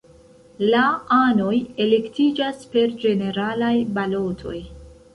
[0.69, 0.79] La
[1.17, 1.53] anoj
[1.87, 4.61] elektiĝas per ĝeneralaj balotoj.